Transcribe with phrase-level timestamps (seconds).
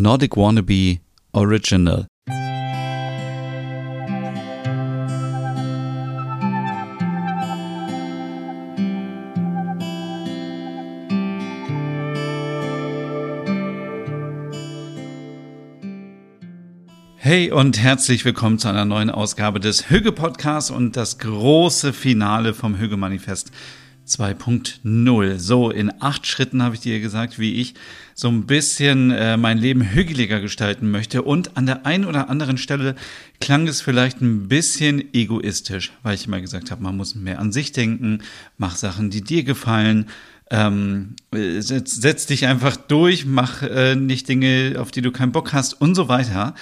[0.00, 1.00] Nordic Wannabe
[1.32, 2.06] Original.
[17.16, 22.54] Hey und herzlich willkommen zu einer neuen Ausgabe des Hüge Podcasts und das große Finale
[22.54, 23.50] vom Hüge Manifest
[24.08, 25.38] 2.0.
[25.38, 27.74] So, in acht Schritten habe ich dir gesagt, wie ich
[28.14, 31.22] so ein bisschen äh, mein Leben hügeliger gestalten möchte.
[31.22, 32.96] Und an der einen oder anderen Stelle
[33.40, 37.52] klang es vielleicht ein bisschen egoistisch, weil ich immer gesagt habe, man muss mehr an
[37.52, 38.22] sich denken,
[38.56, 40.06] mach Sachen, die dir gefallen.
[40.50, 45.52] Ähm, setz, setz dich einfach durch, mach äh, nicht Dinge, auf die du keinen Bock
[45.52, 46.54] hast und so weiter.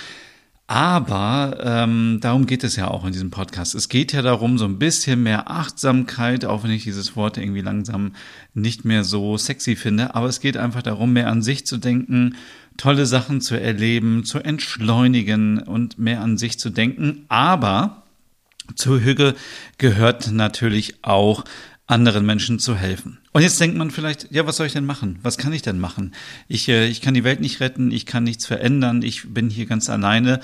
[0.68, 3.76] Aber ähm, darum geht es ja auch in diesem Podcast.
[3.76, 7.60] Es geht ja darum, so ein bisschen mehr Achtsamkeit, auch wenn ich dieses Wort irgendwie
[7.60, 8.14] langsam
[8.52, 10.16] nicht mehr so sexy finde.
[10.16, 12.34] Aber es geht einfach darum, mehr an sich zu denken,
[12.76, 17.26] tolle Sachen zu erleben, zu entschleunigen und mehr an sich zu denken.
[17.28, 18.02] Aber
[18.74, 19.36] zur Hüge
[19.78, 21.44] gehört natürlich auch
[21.86, 23.18] anderen Menschen zu helfen.
[23.32, 25.18] Und jetzt denkt man vielleicht, ja, was soll ich denn machen?
[25.22, 26.14] Was kann ich denn machen?
[26.48, 29.66] Ich, äh, ich kann die Welt nicht retten, ich kann nichts verändern, ich bin hier
[29.66, 30.40] ganz alleine.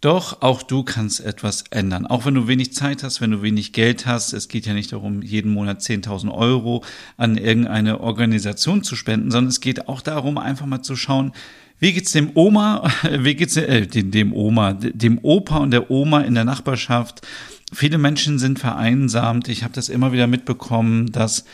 [0.00, 2.06] Doch auch du kannst etwas ändern.
[2.06, 4.32] Auch wenn du wenig Zeit hast, wenn du wenig Geld hast.
[4.32, 6.82] Es geht ja nicht darum, jeden Monat 10.000 Euro
[7.18, 11.32] an irgendeine Organisation zu spenden, sondern es geht auch darum, einfach mal zu schauen,
[11.80, 16.22] wie geht's dem Oma, wie geht's äh, dem, dem Oma, dem Opa und der Oma
[16.22, 17.20] in der Nachbarschaft?
[17.72, 19.48] Viele Menschen sind vereinsamt.
[19.48, 21.44] Ich habe das immer wieder mitbekommen, dass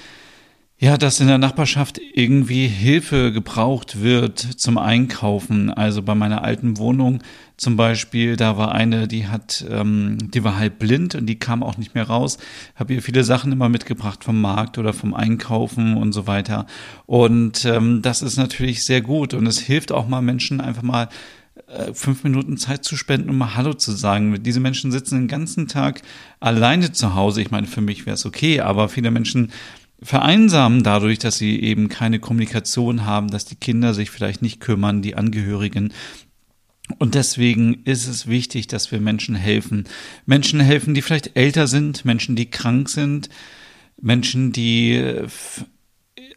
[0.78, 5.70] ja, dass in der Nachbarschaft irgendwie Hilfe gebraucht wird zum Einkaufen.
[5.72, 7.22] Also bei meiner alten Wohnung
[7.56, 11.62] zum Beispiel, da war eine, die hat, ähm, die war halb blind und die kam
[11.62, 12.36] auch nicht mehr raus.
[12.74, 16.66] Habe ihr viele Sachen immer mitgebracht vom Markt oder vom Einkaufen und so weiter.
[17.06, 21.08] Und ähm, das ist natürlich sehr gut und es hilft auch mal Menschen einfach mal
[21.92, 24.42] fünf Minuten Zeit zu spenden, um mal Hallo zu sagen.
[24.42, 26.02] Diese Menschen sitzen den ganzen Tag
[26.40, 27.42] alleine zu Hause.
[27.42, 29.50] Ich meine, für mich wäre es okay, aber viele Menschen
[30.02, 35.02] vereinsamen dadurch, dass sie eben keine Kommunikation haben, dass die Kinder sich vielleicht nicht kümmern,
[35.02, 35.92] die Angehörigen.
[36.98, 39.84] Und deswegen ist es wichtig, dass wir Menschen helfen.
[40.24, 43.28] Menschen helfen, die vielleicht älter sind, Menschen, die krank sind,
[44.00, 45.26] Menschen, die äh,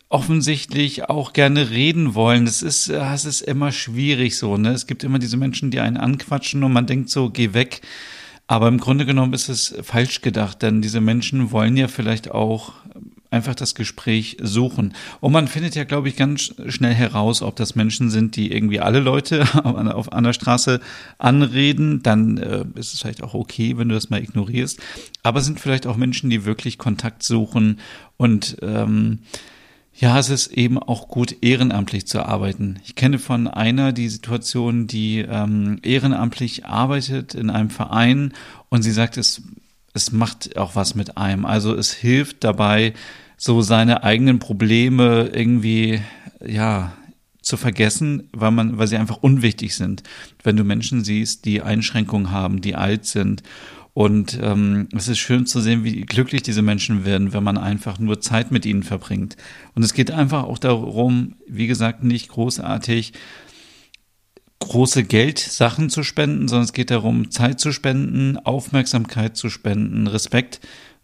[0.10, 2.48] offensichtlich auch gerne reden wollen.
[2.48, 4.72] Es ist, es ist immer schwierig so, ne?
[4.72, 7.82] Es gibt immer diese Menschen, die einen anquatschen und man denkt so, geh weg.
[8.48, 12.74] Aber im Grunde genommen ist es falsch gedacht, denn diese Menschen wollen ja vielleicht auch
[13.30, 14.96] einfach das Gespräch suchen.
[15.20, 18.80] Und man findet ja, glaube ich, ganz schnell heraus, ob das Menschen sind, die irgendwie
[18.80, 20.80] alle Leute auf einer Straße
[21.20, 22.02] anreden.
[22.02, 24.80] Dann äh, ist es vielleicht auch okay, wenn du das mal ignorierst.
[25.22, 27.80] Aber es sind vielleicht auch Menschen, die wirklich Kontakt suchen
[28.18, 29.20] und ähm,
[30.00, 32.80] ja, es ist eben auch gut, ehrenamtlich zu arbeiten.
[32.86, 38.34] Ich kenne von einer die Situation, die ähm, ehrenamtlich arbeitet in einem Verein
[38.70, 39.42] und sie sagt, es
[39.94, 41.46] es macht auch was mit einem.
[41.46, 42.94] Also es hilft dabei,
[43.38, 46.02] so seine eigenen Probleme irgendwie,
[46.46, 46.94] ja,
[47.42, 50.04] zu vergessen, weil man, weil sie einfach unwichtig sind.
[50.44, 53.44] Wenn du Menschen siehst, die Einschränkungen haben, die alt sind.
[54.00, 58.00] Und ähm, es ist schön zu sehen, wie glücklich diese Menschen werden, wenn man einfach
[58.00, 59.36] nur Zeit mit ihnen verbringt.
[59.76, 63.12] Und es geht einfach auch darum, wie gesagt, nicht großartig
[64.60, 70.62] große Geldsachen zu spenden, sondern es geht darum, Zeit zu spenden, Aufmerksamkeit zu spenden, Respekt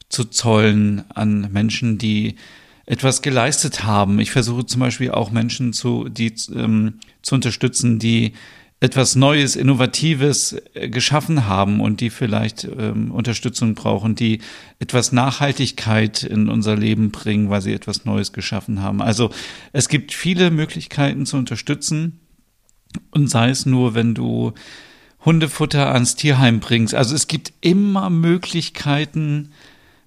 [0.08, 2.38] zu zollen an Menschen, die
[2.86, 4.22] etwas geleistet haben.
[4.22, 8.32] Ich versuche zum Beispiel auch Menschen zu, die, ähm, zu unterstützen, die
[8.82, 14.42] etwas Neues, Innovatives äh, geschaffen haben und die vielleicht ähm, Unterstützung brauchen, die
[14.80, 19.02] etwas Nachhaltigkeit in unser Leben bringen, weil sie etwas Neues geschaffen haben.
[19.02, 19.32] Also
[19.72, 22.20] es gibt viele Möglichkeiten zu unterstützen
[23.12, 24.54] und sei es nur, wenn du
[25.24, 26.94] Hundefutter ans Tierheim bringst.
[26.94, 29.52] Also es gibt immer Möglichkeiten,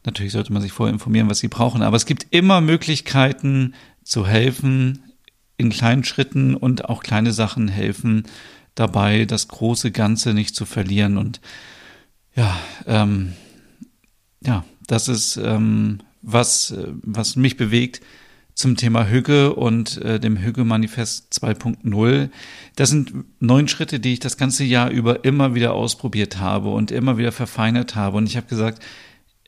[0.05, 3.75] natürlich sollte man sich vorher informieren, was sie brauchen, aber es gibt immer Möglichkeiten
[4.05, 5.03] zu helfen
[5.57, 8.25] in kleinen Schritten und auch kleine Sachen helfen
[8.78, 11.16] dabei, das große Ganze nicht zu verlieren.
[11.16, 11.41] Und
[12.34, 13.33] ja, ähm,
[14.45, 18.01] ja, das ist ähm, was, äh, was mich bewegt
[18.54, 22.28] zum Thema Hüge und äh, dem Hüge-Manifest 2.0.
[22.75, 26.91] Das sind neun Schritte, die ich das ganze Jahr über immer wieder ausprobiert habe und
[26.91, 28.16] immer wieder verfeinert habe.
[28.16, 28.83] Und ich habe gesagt,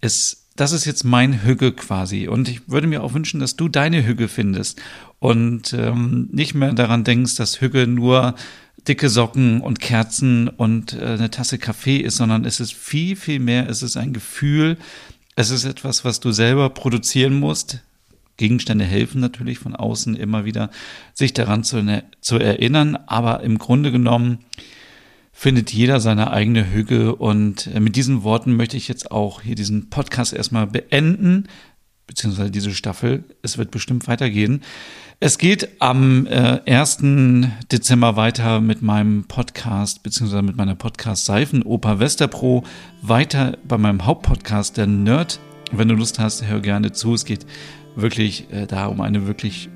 [0.00, 2.28] es, das ist jetzt mein Hüge quasi.
[2.28, 4.80] Und ich würde mir auch wünschen, dass du deine Hüge findest
[5.20, 8.34] und ähm, nicht mehr daran denkst, dass Hüge nur
[8.88, 13.38] dicke Socken und Kerzen und äh, eine Tasse Kaffee ist, sondern es ist viel, viel
[13.38, 13.68] mehr.
[13.68, 14.78] Es ist ein Gefühl.
[15.36, 17.82] Es ist etwas, was du selber produzieren musst
[18.40, 20.70] Gegenstände helfen natürlich von außen immer wieder,
[21.12, 22.96] sich daran zu, ne, zu erinnern.
[23.06, 24.38] Aber im Grunde genommen
[25.30, 27.14] findet jeder seine eigene Hüge.
[27.14, 31.48] Und äh, mit diesen Worten möchte ich jetzt auch hier diesen Podcast erstmal beenden,
[32.10, 33.22] beziehungsweise diese Staffel.
[33.40, 34.62] Es wird bestimmt weitergehen.
[35.20, 36.98] Es geht am äh, 1.
[37.70, 42.64] Dezember weiter mit meinem Podcast, beziehungsweise mit meiner Podcast Seifenoper Westerpro,
[43.00, 45.38] weiter bei meinem Hauptpodcast, der Nerd.
[45.70, 47.14] Wenn du Lust hast, hör gerne zu.
[47.14, 47.46] Es geht
[47.94, 49.68] wirklich äh, da um eine wirklich,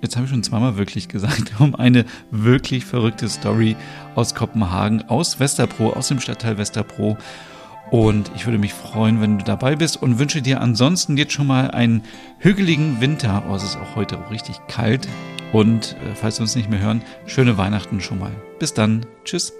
[0.00, 3.76] jetzt habe ich schon zweimal wirklich gesagt, um eine wirklich verrückte Story
[4.14, 7.18] aus Kopenhagen, aus Westerpro, aus dem Stadtteil Westerpro.
[7.90, 11.46] Und ich würde mich freuen, wenn du dabei bist und wünsche dir ansonsten jetzt schon
[11.46, 12.04] mal einen
[12.38, 13.44] hügeligen Winter.
[13.48, 15.08] Oh, es ist auch heute auch richtig kalt.
[15.52, 18.32] Und äh, falls wir uns nicht mehr hören, schöne Weihnachten schon mal.
[18.60, 19.06] Bis dann.
[19.24, 19.52] Tschüss.